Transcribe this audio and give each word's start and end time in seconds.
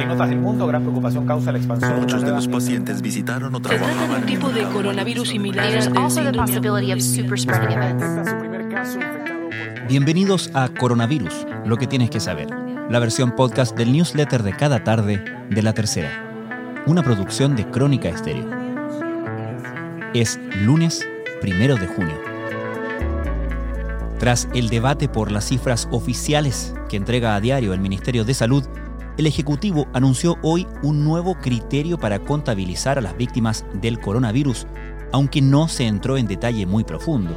En 0.00 0.10
otras 0.10 0.28
del 0.28 0.38
mundo, 0.38 0.66
gran 0.66 0.82
preocupación 0.82 1.26
causa 1.26 1.52
la 1.52 1.58
expansión. 1.58 2.00
Muchos 2.00 2.22
de 2.22 2.30
los 2.30 2.48
pacientes 2.48 3.02
visitaron 3.02 3.54
o 3.54 3.58
Se 3.58 3.62
trata 3.62 3.74
de 3.74 3.92
trabajaban 3.92 4.20
un 4.20 4.26
tipo 4.26 4.48
de 4.50 4.62
coronavirus 4.64 5.28
similar 5.28 5.66
por- 5.92 6.08
Bienvenidos 9.88 10.50
a 10.54 10.68
Coronavirus, 10.68 11.46
lo 11.64 11.76
que 11.76 11.86
tienes 11.86 12.10
que 12.10 12.20
saber, 12.20 12.48
la 12.90 12.98
versión 12.98 13.34
podcast 13.34 13.76
del 13.76 13.92
newsletter 13.92 14.42
de 14.42 14.52
cada 14.52 14.84
tarde 14.84 15.24
de 15.50 15.62
la 15.62 15.72
tercera, 15.72 16.10
una 16.86 17.02
producción 17.02 17.56
de 17.56 17.68
Crónica 17.70 18.08
Estéreo. 18.08 18.46
Es 20.14 20.38
lunes 20.62 21.06
primero 21.40 21.76
de 21.76 21.86
junio. 21.86 22.14
Tras 24.18 24.48
el 24.54 24.68
debate 24.68 25.08
por 25.08 25.30
las 25.32 25.44
cifras 25.46 25.88
oficiales 25.90 26.74
que 26.88 26.96
entrega 26.96 27.34
a 27.34 27.40
diario 27.40 27.72
el 27.72 27.80
Ministerio 27.80 28.24
de 28.24 28.34
Salud, 28.34 28.64
el 29.18 29.26
Ejecutivo 29.26 29.88
anunció 29.92 30.38
hoy 30.42 30.66
un 30.82 31.04
nuevo 31.04 31.34
criterio 31.34 31.98
para 31.98 32.20
contabilizar 32.20 32.98
a 32.98 33.00
las 33.00 33.16
víctimas 33.16 33.64
del 33.74 33.98
coronavirus, 33.98 34.66
aunque 35.12 35.42
no 35.42 35.66
se 35.66 35.86
entró 35.86 36.16
en 36.16 36.28
detalle 36.28 36.66
muy 36.66 36.84
profundo. 36.84 37.36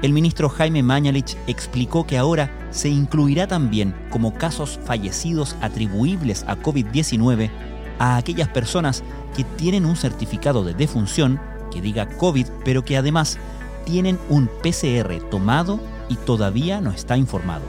El 0.00 0.14
ministro 0.14 0.48
Jaime 0.48 0.82
Mañalich 0.82 1.36
explicó 1.46 2.06
que 2.06 2.16
ahora 2.16 2.50
se 2.70 2.88
incluirá 2.88 3.46
también 3.46 3.94
como 4.10 4.32
casos 4.32 4.80
fallecidos 4.84 5.54
atribuibles 5.60 6.44
a 6.48 6.56
COVID-19 6.56 7.50
a 7.98 8.16
aquellas 8.16 8.48
personas 8.48 9.02
que 9.36 9.44
tienen 9.44 9.84
un 9.84 9.96
certificado 9.96 10.64
de 10.64 10.72
defunción 10.72 11.38
que 11.70 11.82
diga 11.82 12.08
COVID, 12.08 12.46
pero 12.64 12.84
que 12.84 12.96
además 12.96 13.38
tienen 13.84 14.18
un 14.30 14.48
PCR 14.62 15.20
tomado 15.30 15.78
y 16.08 16.16
todavía 16.16 16.80
no 16.80 16.90
está 16.90 17.18
informado. 17.18 17.64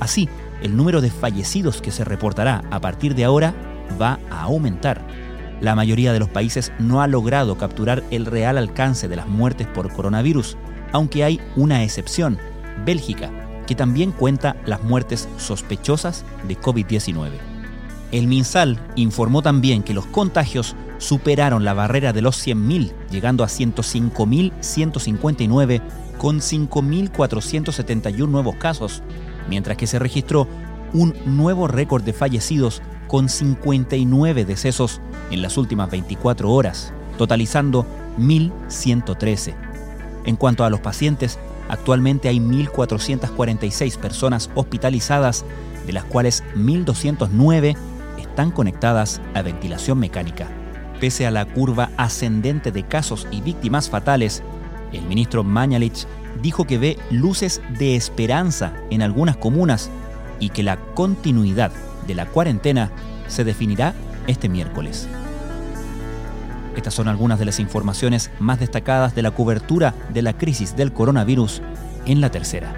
Así, 0.00 0.28
el 0.62 0.76
número 0.76 1.00
de 1.00 1.10
fallecidos 1.10 1.80
que 1.80 1.90
se 1.90 2.04
reportará 2.04 2.62
a 2.70 2.80
partir 2.80 3.14
de 3.14 3.24
ahora 3.24 3.54
va 4.00 4.18
a 4.30 4.42
aumentar. 4.42 5.00
La 5.60 5.74
mayoría 5.74 6.12
de 6.12 6.18
los 6.18 6.28
países 6.28 6.72
no 6.78 7.00
ha 7.00 7.06
logrado 7.06 7.56
capturar 7.56 8.02
el 8.10 8.26
real 8.26 8.58
alcance 8.58 9.08
de 9.08 9.16
las 9.16 9.26
muertes 9.26 9.66
por 9.66 9.90
coronavirus, 9.92 10.58
aunque 10.92 11.24
hay 11.24 11.40
una 11.56 11.82
excepción, 11.82 12.38
Bélgica, 12.84 13.30
que 13.66 13.74
también 13.74 14.12
cuenta 14.12 14.56
las 14.66 14.82
muertes 14.82 15.28
sospechosas 15.38 16.26
de 16.46 16.60
COVID-19. 16.60 17.30
El 18.12 18.28
MinSal 18.28 18.78
informó 18.94 19.42
también 19.42 19.82
que 19.82 19.94
los 19.94 20.06
contagios 20.06 20.76
superaron 20.98 21.64
la 21.64 21.74
barrera 21.74 22.12
de 22.12 22.22
los 22.22 22.46
100.000, 22.46 22.92
llegando 23.10 23.42
a 23.42 23.48
105.159 23.48 25.82
con 26.18 26.38
5.471 26.38 28.28
nuevos 28.28 28.54
casos, 28.56 29.02
mientras 29.48 29.76
que 29.76 29.86
se 29.86 29.98
registró 29.98 30.46
un 30.92 31.14
nuevo 31.24 31.68
récord 31.68 32.02
de 32.02 32.12
fallecidos 32.12 32.82
con 33.06 33.28
59 33.28 34.44
decesos 34.44 35.00
en 35.30 35.42
las 35.42 35.56
últimas 35.56 35.90
24 35.90 36.50
horas, 36.50 36.92
totalizando 37.18 37.86
1.113. 38.18 39.54
En 40.24 40.36
cuanto 40.36 40.64
a 40.64 40.70
los 40.70 40.80
pacientes, 40.80 41.38
actualmente 41.68 42.28
hay 42.28 42.38
1.446 42.38 43.96
personas 43.98 44.50
hospitalizadas, 44.54 45.44
de 45.86 45.92
las 45.92 46.04
cuales 46.04 46.42
1.209 46.56 47.76
están 48.18 48.50
conectadas 48.50 49.20
a 49.34 49.42
ventilación 49.42 49.98
mecánica. 49.98 50.48
Pese 51.00 51.26
a 51.26 51.30
la 51.30 51.44
curva 51.44 51.90
ascendente 51.96 52.72
de 52.72 52.82
casos 52.82 53.28
y 53.30 53.40
víctimas 53.40 53.88
fatales, 53.88 54.42
el 54.92 55.02
ministro 55.02 55.44
Mañalich 55.44 56.06
dijo 56.42 56.64
que 56.64 56.78
ve 56.78 56.98
luces 57.10 57.60
de 57.78 57.96
esperanza 57.96 58.74
en 58.90 59.02
algunas 59.02 59.36
comunas 59.36 59.90
y 60.40 60.50
que 60.50 60.62
la 60.62 60.76
continuidad 60.94 61.72
de 62.06 62.14
la 62.14 62.26
cuarentena 62.26 62.90
se 63.28 63.44
definirá 63.44 63.94
este 64.26 64.48
miércoles. 64.48 65.08
Estas 66.76 66.94
son 66.94 67.08
algunas 67.08 67.38
de 67.38 67.46
las 67.46 67.58
informaciones 67.58 68.30
más 68.38 68.60
destacadas 68.60 69.14
de 69.14 69.22
la 69.22 69.30
cobertura 69.30 69.94
de 70.12 70.22
la 70.22 70.36
crisis 70.36 70.76
del 70.76 70.92
coronavirus 70.92 71.62
en 72.04 72.20
la 72.20 72.30
tercera. 72.30 72.74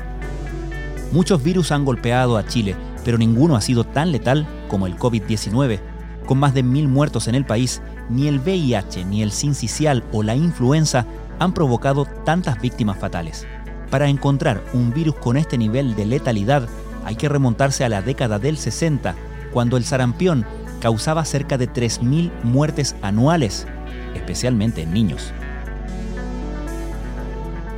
Muchos 1.13 1.43
virus 1.43 1.73
han 1.73 1.85
golpeado 1.85 2.37
a 2.37 2.47
Chile, 2.47 2.77
pero 3.05 3.19
ninguno 3.19 3.57
ha 3.57 3.61
sido 3.61 3.85
tan 3.85 4.13
letal 4.13 4.47
como 4.69 4.87
el 4.87 4.97
COVID-19. 4.97 5.81
Con 6.27 6.39
más 6.39 6.55
de 6.55 6.63
mil 6.63 6.87
muertos 6.89 7.27
en 7.27 7.35
el 7.35 7.45
país, 7.45 7.81
ni 8.11 8.29
el 8.29 8.39
VIH, 8.39 9.05
ni 9.07 9.23
el 9.23 9.33
sincicial 9.33 10.05
o 10.13 10.23
la 10.23 10.37
influenza 10.37 11.07
han 11.39 11.53
provocado 11.53 12.05
tantas 12.05 12.61
víctimas 12.61 12.99
fatales. 12.99 13.47
Para 13.91 14.09
encontrar 14.09 14.63
un 14.73 14.93
virus 14.93 15.15
con 15.17 15.37
este 15.37 15.57
nivel 15.57 15.95
de 15.95 16.07
letalidad, 16.07 16.69
hay 17.05 17.17
que 17.17 17.29
remontarse 17.29 17.85
a 17.85 17.89
la 17.89 18.03
década 18.03 18.39
del 18.39 18.59
60, 18.59 19.15
cuando 19.53 19.77
el 19.77 19.85
sarampión 19.85 20.45
causaba 20.81 21.25
cerca 21.25 21.57
de 21.59 21.69
3.000 21.69 22.31
muertes 22.43 22.95
anuales, 23.03 23.67
especialmente 24.15 24.83
en 24.83 24.93
niños. 24.93 25.33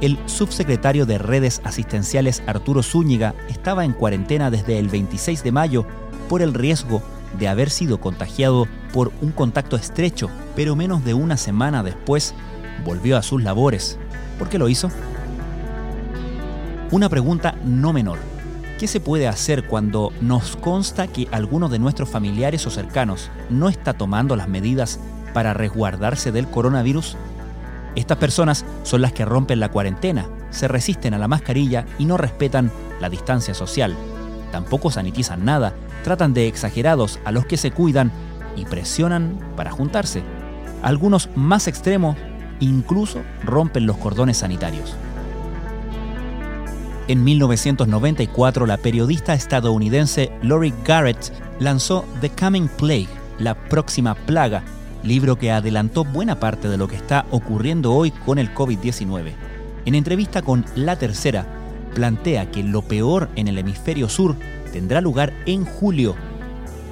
El 0.01 0.19
subsecretario 0.27 1.05
de 1.05 1.19
Redes 1.19 1.61
Asistenciales 1.63 2.43
Arturo 2.47 2.83
Zúñiga 2.83 3.35
estaba 3.49 3.85
en 3.85 3.93
cuarentena 3.93 4.51
desde 4.51 4.79
el 4.79 4.89
26 4.89 5.45
de 5.45 5.53
mayo 5.53 5.87
por 6.29 6.41
el 6.41 6.55
riesgo 6.55 7.03
de 7.39 7.49
haber 7.49 7.71
sido 7.71 8.01
contagiado 8.01 8.67
por 8.93 9.13
un 9.21 9.31
contacto 9.31 9.77
estrecho, 9.77 10.31
pero 10.57 10.75
menos 10.75 11.05
de 11.05 11.15
una 11.15 11.37
semana 11.37 11.83
después 11.83 12.35
volvió 12.85 13.17
a 13.17 13.23
sus 13.23 13.43
labores. 13.43 13.99
¿Por 14.39 14.49
qué 14.49 14.59
lo 14.59 14.69
hizo? 14.69 14.91
Una 16.91 17.09
pregunta 17.09 17.55
no 17.65 17.93
menor. 17.93 18.19
¿Qué 18.79 18.87
se 18.87 18.99
puede 18.99 19.29
hacer 19.29 19.67
cuando 19.67 20.11
nos 20.21 20.57
consta 20.57 21.07
que 21.07 21.29
alguno 21.31 21.69
de 21.69 21.79
nuestros 21.79 22.09
familiares 22.09 22.67
o 22.67 22.71
cercanos 22.71 23.31
no 23.51 23.69
está 23.69 23.93
tomando 23.93 24.37
las 24.37 24.49
medidas 24.49 24.99
para 25.35 25.53
resguardarse 25.53 26.33
del 26.33 26.49
coronavirus? 26.49 27.17
Estas 27.95 28.19
personas 28.19 28.65
son 28.83 29.03
las 29.03 29.13
que 29.13 29.25
rompen 29.25 29.61
la 29.61 29.69
cuarentena, 29.69 30.27
se 30.51 30.67
resisten 30.67 31.13
a 31.13 31.19
la 31.19 31.29
mascarilla 31.29 31.85
y 31.99 32.07
no 32.07 32.17
respetan 32.17 32.73
la 33.01 33.11
distancia 33.11 33.53
social. 33.53 33.95
Tampoco 34.51 34.91
sanitizan 34.91 35.45
nada, 35.45 35.75
tratan 36.03 36.33
de 36.33 36.49
exagerados 36.49 37.19
a 37.25 37.33
los 37.33 37.47
que 37.47 37.57
se 37.57 37.73
cuidan 37.73 38.11
y 38.57 38.65
presionan 38.65 39.39
para 39.57 39.71
juntarse. 39.71 40.23
Algunos 40.83 41.29
más 41.37 41.69
extremos 41.69 42.17
incluso 42.61 43.23
rompen 43.43 43.87
los 43.87 43.97
cordones 43.97 44.39
sanitarios. 44.39 44.95
En 47.09 47.25
1994, 47.25 48.67
la 48.67 48.77
periodista 48.77 49.35
estadounidense 49.35 50.31
Lori 50.43 50.73
Garrett 50.85 51.33
lanzó 51.59 52.05
The 52.21 52.31
Coming 52.31 52.69
Plague, 52.69 53.09
la 53.39 53.55
próxima 53.55 54.15
plaga, 54.15 54.63
libro 55.03 55.37
que 55.37 55.51
adelantó 55.51 56.05
buena 56.05 56.39
parte 56.39 56.69
de 56.69 56.77
lo 56.77 56.87
que 56.87 56.97
está 56.97 57.27
ocurriendo 57.31 57.93
hoy 57.93 58.11
con 58.11 58.39
el 58.39 58.55
COVID-19. 58.55 59.33
En 59.87 59.95
entrevista 59.95 60.43
con 60.43 60.65
La 60.77 60.97
Tercera, 60.97 61.47
plantea 61.95 62.51
que 62.51 62.63
lo 62.63 62.83
peor 62.83 63.29
en 63.35 63.49
el 63.49 63.59
hemisferio 63.59 64.09
sur 64.09 64.37
tendrá 64.73 65.01
lugar 65.01 65.33
en 65.47 65.65
julio 65.65 66.15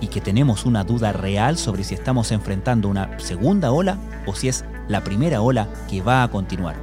y 0.00 0.08
que 0.08 0.20
tenemos 0.20 0.64
una 0.64 0.84
duda 0.84 1.12
real 1.12 1.56
sobre 1.58 1.84
si 1.84 1.94
estamos 1.94 2.32
enfrentando 2.32 2.88
una 2.88 3.18
segunda 3.18 3.70
ola 3.70 3.98
o 4.26 4.34
si 4.34 4.48
es 4.48 4.64
la 4.88 5.04
primera 5.04 5.40
ola 5.40 5.68
que 5.88 6.02
va 6.02 6.22
a 6.22 6.28
continuar. 6.28 6.76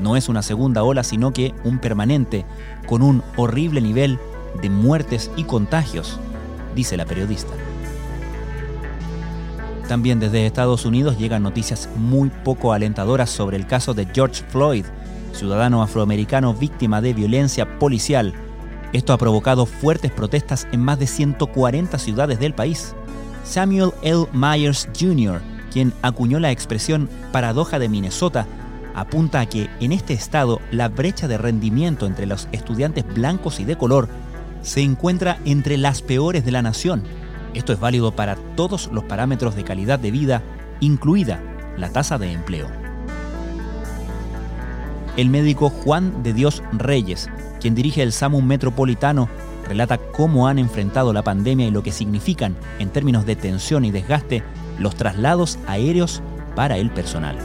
No 0.00 0.16
es 0.16 0.28
una 0.28 0.42
segunda 0.42 0.82
ola, 0.82 1.04
sino 1.04 1.32
que 1.32 1.54
un 1.64 1.78
permanente, 1.78 2.44
con 2.86 3.02
un 3.02 3.22
horrible 3.36 3.80
nivel 3.80 4.18
de 4.60 4.70
muertes 4.70 5.30
y 5.36 5.44
contagios, 5.44 6.18
dice 6.74 6.96
la 6.96 7.04
periodista. 7.04 7.52
También 9.88 10.20
desde 10.20 10.46
Estados 10.46 10.86
Unidos 10.86 11.18
llegan 11.18 11.42
noticias 11.42 11.88
muy 11.96 12.30
poco 12.30 12.72
alentadoras 12.72 13.30
sobre 13.30 13.56
el 13.56 13.66
caso 13.66 13.94
de 13.94 14.06
George 14.06 14.42
Floyd, 14.48 14.86
ciudadano 15.32 15.82
afroamericano 15.82 16.54
víctima 16.54 17.00
de 17.00 17.12
violencia 17.12 17.78
policial. 17.78 18.32
Esto 18.92 19.12
ha 19.12 19.18
provocado 19.18 19.66
fuertes 19.66 20.10
protestas 20.10 20.66
en 20.72 20.80
más 20.80 20.98
de 20.98 21.06
140 21.06 21.98
ciudades 21.98 22.38
del 22.38 22.54
país. 22.54 22.94
Samuel 23.44 23.90
L. 24.02 24.26
Myers 24.32 24.88
Jr., 24.98 25.40
quien 25.72 25.92
acuñó 26.02 26.38
la 26.38 26.50
expresión 26.50 27.08
paradoja 27.32 27.78
de 27.78 27.88
Minnesota, 27.88 28.46
apunta 28.94 29.40
a 29.40 29.46
que 29.46 29.70
en 29.80 29.92
este 29.92 30.12
estado 30.12 30.60
la 30.70 30.88
brecha 30.88 31.28
de 31.28 31.38
rendimiento 31.38 32.06
entre 32.06 32.26
los 32.26 32.48
estudiantes 32.52 33.04
blancos 33.14 33.58
y 33.60 33.64
de 33.64 33.76
color 33.76 34.08
se 34.62 34.82
encuentra 34.82 35.38
entre 35.44 35.76
las 35.76 36.02
peores 36.02 36.44
de 36.44 36.52
la 36.52 36.62
nación. 36.62 37.02
Esto 37.54 37.72
es 37.72 37.80
válido 37.80 38.12
para 38.12 38.36
todos 38.56 38.90
los 38.92 39.04
parámetros 39.04 39.56
de 39.56 39.64
calidad 39.64 39.98
de 39.98 40.10
vida, 40.10 40.42
incluida 40.80 41.40
la 41.76 41.90
tasa 41.90 42.18
de 42.18 42.32
empleo. 42.32 42.68
El 45.16 45.28
médico 45.28 45.68
Juan 45.68 46.22
de 46.22 46.32
Dios 46.32 46.62
Reyes, 46.72 47.28
quien 47.60 47.74
dirige 47.74 48.02
el 48.02 48.12
SAMU 48.12 48.40
Metropolitano, 48.40 49.28
relata 49.68 49.98
cómo 49.98 50.48
han 50.48 50.58
enfrentado 50.58 51.12
la 51.12 51.22
pandemia 51.22 51.66
y 51.66 51.70
lo 51.70 51.82
que 51.82 51.92
significan, 51.92 52.56
en 52.78 52.90
términos 52.90 53.26
de 53.26 53.36
tensión 53.36 53.84
y 53.84 53.90
desgaste, 53.90 54.42
los 54.82 54.94
traslados 54.96 55.58
aéreos 55.66 56.22
para 56.54 56.76
el 56.76 56.90
personal. 56.90 57.38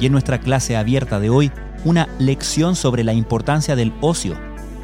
Y 0.00 0.06
en 0.06 0.12
nuestra 0.12 0.40
clase 0.40 0.76
abierta 0.76 1.20
de 1.20 1.30
hoy, 1.30 1.52
una 1.84 2.08
lección 2.18 2.76
sobre 2.76 3.04
la 3.04 3.12
importancia 3.12 3.76
del 3.76 3.92
ocio. 4.00 4.34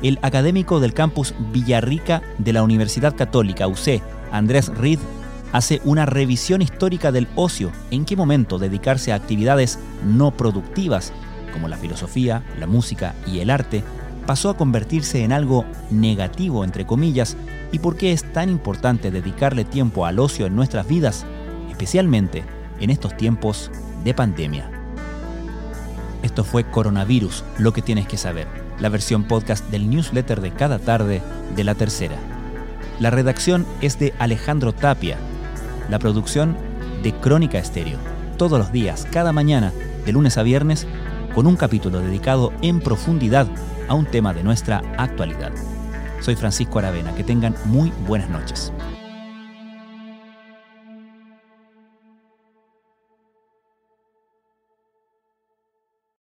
El 0.02 0.18
académico 0.22 0.78
del 0.78 0.94
campus 0.94 1.34
Villarrica 1.52 2.22
de 2.38 2.52
la 2.52 2.62
Universidad 2.62 3.16
Católica, 3.16 3.66
UC, 3.66 4.02
Andrés 4.30 4.68
Reed 4.68 4.98
hace 5.52 5.80
una 5.84 6.04
revisión 6.04 6.60
histórica 6.60 7.12
del 7.12 7.28
ocio, 7.34 7.72
en 7.90 8.04
qué 8.04 8.14
momento 8.14 8.58
dedicarse 8.58 9.12
a 9.12 9.16
actividades 9.16 9.78
no 10.04 10.32
productivas, 10.32 11.12
como 11.52 11.68
la 11.68 11.78
filosofía, 11.78 12.42
la 12.58 12.66
música 12.66 13.14
y 13.26 13.40
el 13.40 13.48
arte, 13.48 13.82
pasó 14.26 14.50
a 14.50 14.56
convertirse 14.56 15.23
en 15.23 15.32
algo 15.32 15.64
negativo, 15.90 16.64
entre 16.64 16.84
comillas, 16.84 17.37
y 17.73 17.78
por 17.78 17.96
qué 17.96 18.12
es 18.12 18.32
tan 18.32 18.50
importante 18.50 19.11
dedicarle 19.11 19.64
tiempo 19.64 20.06
al 20.06 20.19
ocio 20.19 20.46
en 20.46 20.56
nuestras 20.56 20.87
vidas, 20.87 21.25
especialmente 21.70 22.44
en 22.81 22.90
estos 22.90 23.17
tiempos 23.17 23.70
de 24.05 24.14
pandemia. 24.14 24.70
Esto 26.23 26.44
fue 26.44 26.64
Coronavirus, 26.64 27.44
lo 27.58 27.73
que 27.73 27.82
tienes 27.82 28.06
que 28.06 28.17
saber, 28.17 28.49
la 28.81 28.88
versión 28.88 29.25
podcast 29.25 29.69
del 29.70 29.88
newsletter 29.88 30.40
de 30.40 30.52
cada 30.52 30.78
tarde 30.78 31.23
de 31.55 31.64
la 31.64 31.75
tercera. 31.75 32.17
La 32.99 33.11
redacción 33.11 33.67
es 33.81 33.99
de 33.99 34.14
Alejandro 34.19 34.73
Tapia, 34.73 35.19
la 35.88 35.99
producción 35.99 36.56
de 37.02 37.12
Crónica 37.12 37.58
Estéreo, 37.58 37.99
todos 38.38 38.58
los 38.58 38.73
días, 38.73 39.06
cada 39.12 39.32
mañana, 39.32 39.73
de 40.05 40.12
lunes 40.12 40.38
a 40.38 40.43
viernes, 40.43 40.87
con 41.34 41.46
un 41.46 41.56
capítulo 41.56 42.00
dedicado 42.00 42.52
en 42.62 42.81
profundidad 42.81 43.46
a 43.88 43.94
un 43.94 44.06
tema 44.06 44.32
de 44.32 44.42
nuestra 44.42 44.82
actualidad. 44.98 45.52
Soy 46.20 46.36
Francisco 46.36 46.78
Aravena, 46.78 47.14
que 47.14 47.24
tengan 47.24 47.54
muy 47.66 47.92
buenas 48.06 48.28
noches. 48.30 48.72